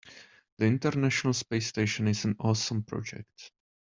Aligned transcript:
The 0.57 0.65
international 0.65 1.33
space 1.35 1.67
station 1.67 2.07
is 2.07 2.25
an 2.25 2.35
awesome 2.39 2.81
project. 2.81 3.51